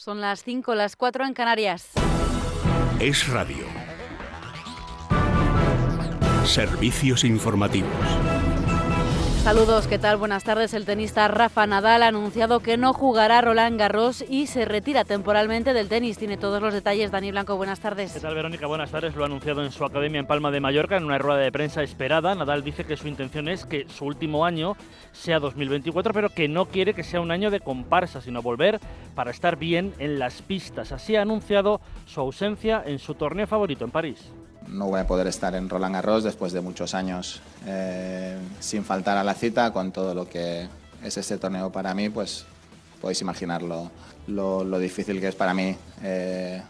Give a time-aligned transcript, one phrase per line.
[0.00, 1.90] Son las 5, las 4 en Canarias.
[3.00, 3.66] Es radio.
[6.46, 8.29] Servicios informativos.
[9.42, 10.18] Saludos, ¿qué tal?
[10.18, 10.74] Buenas tardes.
[10.74, 15.72] El tenista Rafa Nadal ha anunciado que no jugará Roland Garros y se retira temporalmente
[15.72, 16.18] del tenis.
[16.18, 17.10] Tiene todos los detalles.
[17.10, 18.12] Dani Blanco, buenas tardes.
[18.12, 18.66] ¿Qué tal, Verónica?
[18.66, 19.16] Buenas tardes.
[19.16, 21.82] Lo ha anunciado en su academia en Palma de Mallorca en una rueda de prensa
[21.82, 22.34] esperada.
[22.34, 24.76] Nadal dice que su intención es que su último año
[25.12, 28.78] sea 2024, pero que no quiere que sea un año de comparsa, sino volver
[29.14, 30.92] para estar bien en las pistas.
[30.92, 34.30] Así ha anunciado su ausencia en su torneo favorito en París
[34.72, 39.16] no voy a poder estar en Roland Garros después de muchos años eh, sin faltar
[39.18, 40.68] a la cita, con todo lo que
[41.02, 42.44] es este torneo para mí, pues
[43.00, 43.90] podéis imaginar lo,
[44.78, 45.76] difícil que es para mí.
[46.02, 46.62] Eh,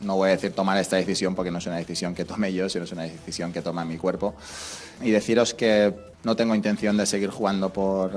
[0.00, 2.68] no voy a decir tomar esta decisión porque no es una decisión que tome yo,
[2.68, 4.34] sino es una decisión que toma mi cuerpo.
[5.00, 5.94] Y deciros que
[6.24, 8.12] no tengo intención de seguir jugando por,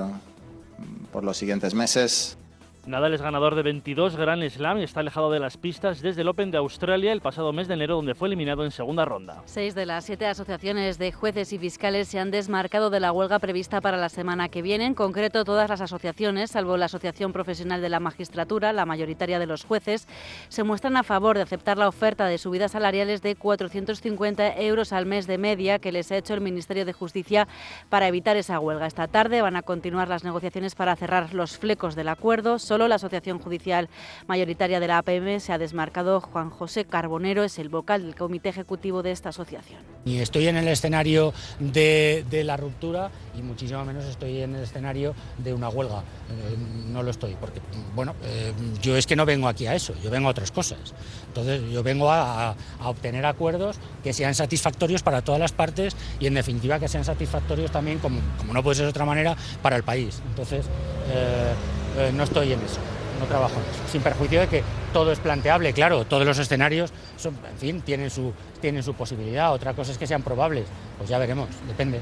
[1.12, 2.36] por los siguientes meses.
[2.86, 6.28] Nadal es ganador de 22 Grand Slam y está alejado de las pistas desde el
[6.28, 9.42] Open de Australia el pasado mes de enero, donde fue eliminado en segunda ronda.
[9.44, 13.40] Seis de las siete asociaciones de jueces y fiscales se han desmarcado de la huelga
[13.40, 14.86] prevista para la semana que viene.
[14.86, 19.46] En concreto, todas las asociaciones, salvo la Asociación Profesional de la Magistratura, la mayoritaria de
[19.46, 20.06] los jueces,
[20.48, 25.06] se muestran a favor de aceptar la oferta de subidas salariales de 450 euros al
[25.06, 27.48] mes de media que les ha hecho el Ministerio de Justicia
[27.88, 28.86] para evitar esa huelga.
[28.86, 32.60] Esta tarde van a continuar las negociaciones para cerrar los flecos del acuerdo.
[32.76, 33.88] Solo la Asociación Judicial
[34.26, 36.20] Mayoritaria de la APM se ha desmarcado.
[36.20, 39.80] Juan José Carbonero es el vocal del comité ejecutivo de esta asociación.
[40.04, 45.14] Ni estoy en el escenario de, la ruptura y muchísimo menos estoy en el escenario
[45.38, 46.00] de una huelga.
[46.00, 46.56] Eh,
[46.88, 47.62] no lo estoy, porque,
[47.94, 48.52] bueno, eh,
[48.82, 50.92] yo es que no vengo aquí a eso, yo vengo a otras cosas.
[51.28, 56.34] Entonces, yo vengo a, obtener acuerdos que sean satisfactorios para todas las partes y, en
[56.34, 58.20] definitiva, que sean satisfactorios también, como,
[58.52, 60.20] no puede ser de otra manera, para el país.
[60.28, 60.66] Entonces,
[61.08, 61.54] eh,
[61.96, 62.78] eh, no estoy en eso,
[63.20, 63.92] no trabajo en eso.
[63.92, 68.10] Sin perjuicio de que todo es planteable, claro, todos los escenarios, son, en fin, tienen
[68.10, 69.52] su, tienen su posibilidad.
[69.52, 70.66] Otra cosa es que sean probables,
[70.98, 72.00] pues ya veremos, depende.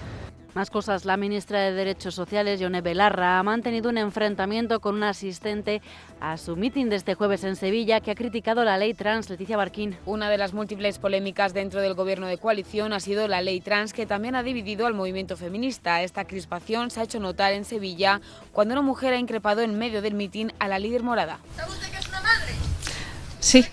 [0.55, 1.05] Más cosas.
[1.05, 5.83] La ministra de Derechos Sociales, Yone Belarra, ha mantenido un enfrentamiento con un asistente
[6.21, 9.29] a su mitin de este jueves en Sevilla que ha criticado la ley trans.
[9.29, 9.97] Leticia Barquín.
[10.07, 13.93] Una de las múltiples polémicas dentro del gobierno de coalición ha sido la ley trans
[13.93, 16.03] que también ha dividido al movimiento feminista.
[16.03, 18.21] Esta crispación se ha hecho notar en Sevilla
[18.53, 21.41] cuando una mujer ha increpado en medio del mitin a la líder morada.
[21.57, 22.53] ¿Sabe usted que es una madre?
[23.41, 23.65] Sí.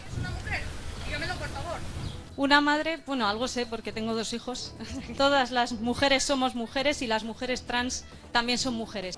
[2.38, 4.74] Una madre, bueno, algo sé porque tengo dos hijos.
[5.18, 9.18] Todas las mujeres somos mujeres y las mujeres trans también son mujeres.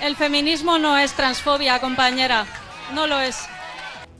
[0.00, 2.44] El feminismo no es transfobia, compañera.
[2.92, 3.36] No lo es.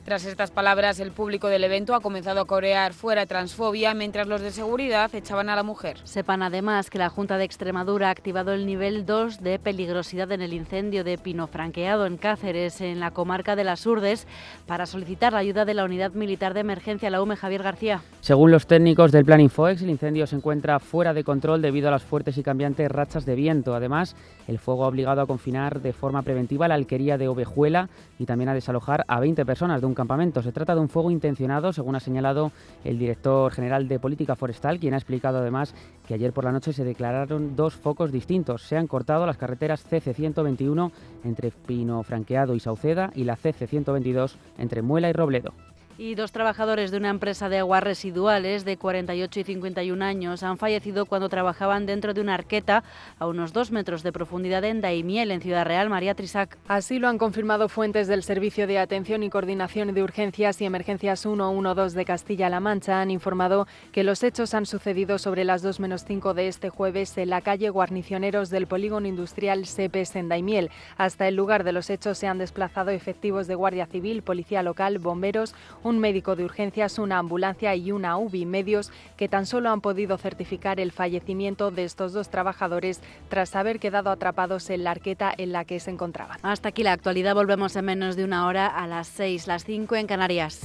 [0.03, 4.41] Tras estas palabras, el público del evento ha comenzado a corear fuera transfobia, mientras los
[4.41, 5.97] de seguridad echaban a la mujer.
[6.03, 10.41] Sepan además que la Junta de Extremadura ha activado el nivel 2 de peligrosidad en
[10.41, 14.27] el incendio de Pino Franqueado en Cáceres, en la comarca de las Urdes,
[14.67, 18.01] para solicitar la ayuda de la Unidad Militar de Emergencia, la UME Javier García.
[18.19, 21.91] Según los técnicos del Plan Infoex, el incendio se encuentra fuera de control debido a
[21.91, 23.73] las fuertes y cambiantes rachas de viento.
[23.73, 24.17] Además,
[24.49, 27.87] el fuego ha obligado a confinar de forma preventiva la alquería de Ovejuela
[28.19, 30.41] y también a desalojar a 20 personas de un campamento.
[30.41, 32.51] Se trata de un fuego intencionado, según ha señalado
[32.83, 35.75] el director general de Política Forestal, quien ha explicado además
[36.07, 38.63] que ayer por la noche se declararon dos focos distintos.
[38.63, 40.91] Se han cortado las carreteras CC121
[41.23, 45.53] entre Pino Franqueado y Sauceda y la CC122 entre Muela y Robledo.
[45.95, 50.57] Y dos trabajadores de una empresa de aguas residuales de 48 y 51 años han
[50.57, 52.83] fallecido cuando trabajaban dentro de una arqueta
[53.19, 55.91] a unos dos metros de profundidad en Daimiel, en Ciudad Real.
[55.91, 56.57] María Trisac.
[56.67, 61.19] Así lo han confirmado fuentes del Servicio de Atención y Coordinación de Urgencias y Emergencias
[61.19, 62.99] 112 de Castilla-La Mancha.
[62.99, 67.15] Han informado que los hechos han sucedido sobre las 2 menos 5 de este jueves
[67.19, 70.71] en la calle Guarnicioneros del Polígono Industrial Sepes en Daimiel.
[70.97, 74.97] Hasta el lugar de los hechos se han desplazado efectivos de Guardia Civil, Policía Local,
[74.97, 75.53] bomberos,
[75.83, 80.17] un médico de urgencias, una ambulancia y una UBI, medios que tan solo han podido
[80.17, 85.51] certificar el fallecimiento de estos dos trabajadores tras haber quedado atrapados en la arqueta en
[85.51, 86.39] la que se encontraban.
[86.41, 89.95] Hasta aquí la actualidad, volvemos en menos de una hora a las 6, las 5
[89.95, 90.61] en Canarias.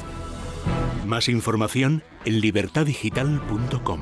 [1.07, 4.01] Más información en libertadigital.com.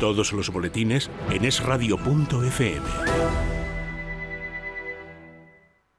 [0.00, 3.63] Todos los boletines en esradio.fm.